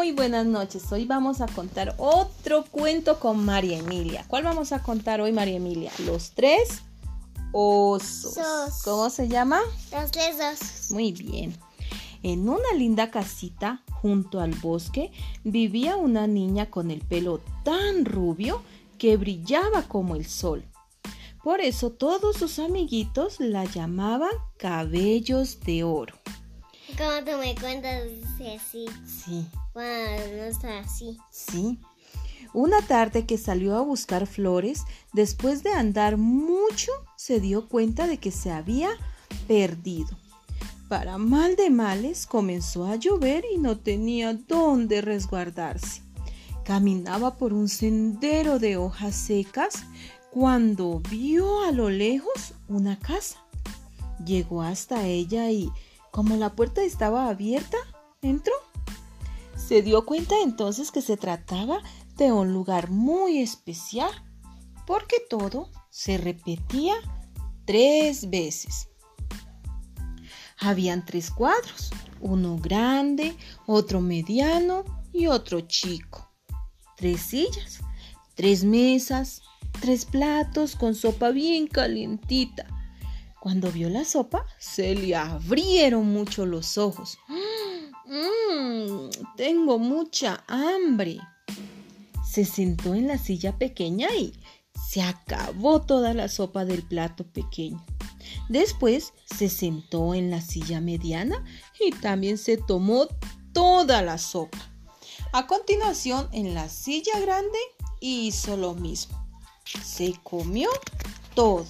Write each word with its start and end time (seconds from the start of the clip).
Muy 0.00 0.12
buenas 0.12 0.46
noches. 0.46 0.90
Hoy 0.92 1.04
vamos 1.04 1.42
a 1.42 1.46
contar 1.46 1.94
otro 1.98 2.64
cuento 2.64 3.20
con 3.20 3.44
María 3.44 3.76
Emilia. 3.76 4.24
¿Cuál 4.28 4.44
vamos 4.44 4.72
a 4.72 4.82
contar 4.82 5.20
hoy, 5.20 5.30
María 5.30 5.56
Emilia? 5.56 5.92
Los 6.06 6.30
tres 6.30 6.80
osos. 7.52 8.34
¿Cómo 8.82 9.10
se 9.10 9.28
llama? 9.28 9.60
Los 9.92 10.10
tres 10.10 10.36
osos. 10.36 10.90
Muy 10.92 11.12
bien. 11.12 11.54
En 12.22 12.48
una 12.48 12.72
linda 12.74 13.10
casita 13.10 13.82
junto 13.92 14.40
al 14.40 14.54
bosque 14.54 15.12
vivía 15.44 15.96
una 15.96 16.26
niña 16.26 16.70
con 16.70 16.90
el 16.90 17.02
pelo 17.02 17.42
tan 17.62 18.06
rubio 18.06 18.62
que 18.96 19.18
brillaba 19.18 19.82
como 19.82 20.16
el 20.16 20.24
sol. 20.24 20.64
Por 21.44 21.60
eso 21.60 21.90
todos 21.90 22.38
sus 22.38 22.58
amiguitos 22.58 23.38
la 23.38 23.66
llamaban 23.66 24.32
cabellos 24.56 25.60
de 25.60 25.84
oro. 25.84 26.14
Como 26.96 27.22
tú 27.22 27.38
me 27.38 27.54
cuentas 27.54 28.00
así. 28.40 28.86
Sí. 29.04 29.46
Bueno, 29.74 30.36
no 30.36 30.44
está 30.44 30.80
así. 30.80 31.18
Sí. 31.30 31.78
Una 32.52 32.82
tarde 32.82 33.26
que 33.26 33.38
salió 33.38 33.76
a 33.76 33.82
buscar 33.82 34.26
flores, 34.26 34.82
después 35.12 35.62
de 35.62 35.72
andar 35.72 36.16
mucho, 36.16 36.90
se 37.16 37.38
dio 37.38 37.68
cuenta 37.68 38.08
de 38.08 38.18
que 38.18 38.32
se 38.32 38.50
había 38.50 38.90
perdido. 39.46 40.08
Para 40.88 41.18
mal 41.18 41.54
de 41.54 41.70
males, 41.70 42.26
comenzó 42.26 42.86
a 42.86 42.96
llover 42.96 43.44
y 43.54 43.58
no 43.58 43.78
tenía 43.78 44.34
dónde 44.34 45.00
resguardarse. 45.00 46.02
Caminaba 46.64 47.36
por 47.36 47.52
un 47.52 47.68
sendero 47.68 48.58
de 48.58 48.76
hojas 48.76 49.14
secas 49.14 49.84
cuando 50.32 51.00
vio 51.08 51.62
a 51.62 51.70
lo 51.70 51.90
lejos 51.90 52.54
una 52.68 52.98
casa. 52.98 53.38
Llegó 54.24 54.62
hasta 54.62 55.06
ella 55.06 55.50
y, 55.50 55.70
como 56.10 56.34
la 56.34 56.54
puerta 56.54 56.82
estaba 56.82 57.28
abierta, 57.28 57.78
entró. 58.20 58.54
Se 59.66 59.82
dio 59.82 60.04
cuenta 60.04 60.34
entonces 60.42 60.90
que 60.90 61.00
se 61.00 61.16
trataba 61.16 61.80
de 62.16 62.32
un 62.32 62.52
lugar 62.52 62.90
muy 62.90 63.38
especial, 63.38 64.10
porque 64.86 65.16
todo 65.28 65.70
se 65.90 66.18
repetía 66.18 66.94
tres 67.66 68.28
veces. 68.30 68.88
Habían 70.58 71.04
tres 71.04 71.30
cuadros, 71.30 71.90
uno 72.20 72.58
grande, 72.58 73.36
otro 73.66 74.00
mediano 74.00 74.84
y 75.12 75.28
otro 75.28 75.60
chico. 75.62 76.30
Tres 76.96 77.20
sillas, 77.20 77.80
tres 78.34 78.64
mesas, 78.64 79.40
tres 79.80 80.04
platos 80.04 80.74
con 80.74 80.94
sopa 80.94 81.30
bien 81.30 81.66
calientita. 81.66 82.66
Cuando 83.40 83.72
vio 83.72 83.88
la 83.88 84.04
sopa, 84.04 84.44
se 84.58 84.94
le 84.94 85.16
abrieron 85.16 86.12
mucho 86.12 86.44
los 86.44 86.76
ojos. 86.76 87.18
Mmm, 88.10 89.08
tengo 89.36 89.78
mucha 89.78 90.42
hambre. 90.48 91.20
Se 92.28 92.44
sentó 92.44 92.94
en 92.94 93.06
la 93.06 93.18
silla 93.18 93.56
pequeña 93.56 94.08
y 94.18 94.32
se 94.88 95.00
acabó 95.00 95.80
toda 95.80 96.12
la 96.12 96.26
sopa 96.26 96.64
del 96.64 96.82
plato 96.82 97.24
pequeño. 97.24 97.86
Después 98.48 99.12
se 99.26 99.48
sentó 99.48 100.12
en 100.14 100.28
la 100.32 100.40
silla 100.40 100.80
mediana 100.80 101.44
y 101.78 101.92
también 101.92 102.36
se 102.36 102.56
tomó 102.56 103.06
toda 103.52 104.02
la 104.02 104.18
sopa. 104.18 104.58
A 105.32 105.46
continuación, 105.46 106.28
en 106.32 106.52
la 106.52 106.68
silla 106.68 107.16
grande 107.20 107.58
hizo 108.00 108.56
lo 108.56 108.74
mismo. 108.74 109.24
Se 109.84 110.14
comió 110.24 110.68
todo. 111.36 111.64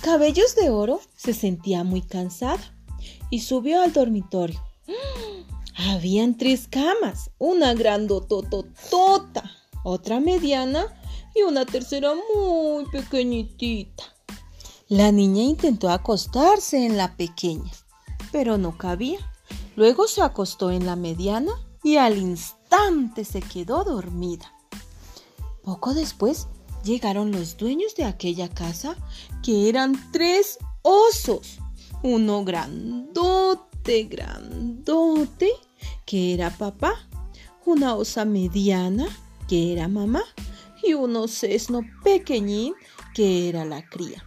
Cabellos 0.00 0.54
de 0.54 0.70
Oro 0.70 1.00
se 1.16 1.34
sentía 1.34 1.82
muy 1.82 2.02
cansada 2.02 2.77
y 3.30 3.40
subió 3.40 3.82
al 3.82 3.92
dormitorio. 3.92 4.62
Habían 5.76 6.36
tres 6.36 6.66
camas, 6.68 7.30
una 7.38 7.74
grandotototota, 7.74 9.50
otra 9.84 10.20
mediana 10.20 10.86
y 11.34 11.42
una 11.42 11.64
tercera 11.64 12.12
muy 12.34 12.84
pequeñitita. 12.86 14.04
La 14.88 15.12
niña 15.12 15.42
intentó 15.42 15.90
acostarse 15.90 16.84
en 16.84 16.96
la 16.96 17.16
pequeña, 17.16 17.70
pero 18.32 18.58
no 18.58 18.76
cabía. 18.76 19.18
Luego 19.76 20.08
se 20.08 20.22
acostó 20.22 20.70
en 20.70 20.86
la 20.86 20.96
mediana 20.96 21.52
y 21.84 21.96
al 21.96 22.18
instante 22.18 23.24
se 23.24 23.40
quedó 23.40 23.84
dormida. 23.84 24.52
Poco 25.62 25.94
después 25.94 26.48
llegaron 26.82 27.32
los 27.32 27.56
dueños 27.56 27.94
de 27.94 28.04
aquella 28.04 28.48
casa, 28.48 28.96
que 29.42 29.68
eran 29.68 30.10
tres 30.12 30.58
osos. 30.82 31.58
Uno 32.02 32.44
grandote, 32.44 34.04
grandote, 34.04 35.50
que 36.06 36.34
era 36.34 36.50
papá. 36.50 36.94
Una 37.64 37.94
osa 37.94 38.24
mediana, 38.24 39.06
que 39.48 39.72
era 39.72 39.88
mamá. 39.88 40.22
Y 40.82 40.94
un 40.94 41.16
osesno 41.16 41.80
pequeñín, 42.04 42.74
que 43.14 43.48
era 43.48 43.64
la 43.64 43.88
cría. 43.88 44.24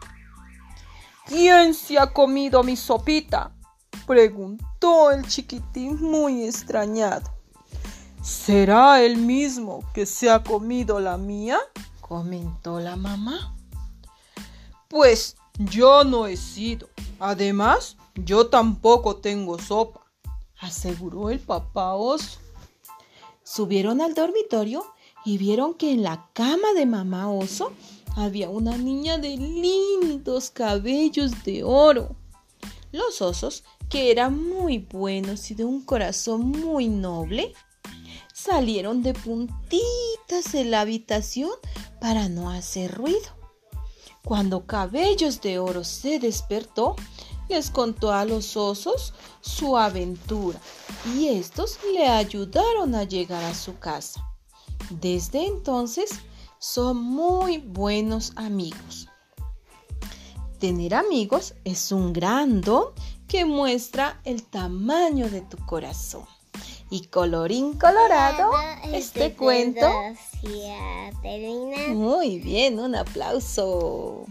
¿Quién 1.25 1.73
se 1.73 1.97
ha 1.97 2.11
comido 2.11 2.61
mi 2.63 2.75
sopita? 2.75 3.51
preguntó 4.05 5.11
el 5.11 5.25
chiquitín 5.25 6.01
muy 6.01 6.43
extrañado. 6.43 7.31
¿Será 8.21 9.01
el 9.01 9.17
mismo 9.17 9.83
que 9.93 10.05
se 10.05 10.29
ha 10.29 10.43
comido 10.43 10.99
la 10.99 11.17
mía? 11.17 11.57
comentó 12.01 12.81
la 12.81 12.97
mamá. 12.97 13.55
Pues 14.89 15.37
yo 15.57 16.03
no 16.03 16.27
he 16.27 16.37
sido. 16.37 16.89
Además, 17.19 17.97
yo 18.15 18.47
tampoco 18.47 19.17
tengo 19.17 19.59
sopa, 19.59 20.01
aseguró 20.59 21.29
el 21.29 21.39
papá 21.39 21.93
oso. 21.93 22.39
Subieron 23.43 24.01
al 24.01 24.13
dormitorio 24.13 24.85
y 25.25 25.37
vieron 25.37 25.73
que 25.73 25.91
en 25.91 26.03
la 26.03 26.29
cama 26.33 26.73
de 26.75 26.85
mamá 26.85 27.31
oso 27.31 27.71
había 28.15 28.49
una 28.49 28.77
niña 28.77 29.17
de 29.17 29.37
lindos 29.37 30.51
cabellos 30.51 31.43
de 31.43 31.63
oro. 31.63 32.15
Los 32.91 33.21
osos, 33.21 33.63
que 33.89 34.11
eran 34.11 34.41
muy 34.49 34.79
buenos 34.79 35.49
y 35.51 35.55
de 35.55 35.63
un 35.63 35.81
corazón 35.81 36.49
muy 36.49 36.87
noble, 36.89 37.53
salieron 38.33 39.03
de 39.03 39.13
puntitas 39.13 40.53
en 40.53 40.71
la 40.71 40.81
habitación 40.81 41.51
para 41.99 42.27
no 42.27 42.49
hacer 42.49 42.91
ruido. 42.91 43.40
Cuando 44.23 44.65
Cabellos 44.65 45.41
de 45.41 45.59
Oro 45.59 45.83
se 45.83 46.19
despertó, 46.19 46.95
les 47.49 47.69
contó 47.69 48.11
a 48.13 48.23
los 48.23 48.55
osos 48.55 49.13
su 49.41 49.77
aventura 49.77 50.59
y 51.15 51.27
estos 51.27 51.79
le 51.93 52.07
ayudaron 52.07 52.95
a 52.95 53.03
llegar 53.03 53.43
a 53.43 53.53
su 53.53 53.77
casa. 53.77 54.25
Desde 54.89 55.45
entonces 55.45 56.11
son 56.59 56.97
muy 56.97 57.57
buenos 57.57 58.33
amigos. 58.35 59.09
Tener 60.59 60.93
amigos 60.93 61.55
es 61.63 61.91
un 61.91 62.13
gran 62.13 62.61
don 62.61 62.93
que 63.27 63.45
muestra 63.45 64.21
el 64.25 64.43
tamaño 64.43 65.29
de 65.29 65.41
tu 65.41 65.57
corazón. 65.65 66.25
Y 66.91 67.07
colorín 67.07 67.79
colorado, 67.79 68.51
este, 68.91 69.33
cuento. 69.33 69.87
Se 70.41 70.71
ha 70.73 71.09
terminado. 71.21 71.93
Muy 71.93 72.39
bien, 72.39 72.79
un 72.79 72.95
aplauso. 72.95 74.25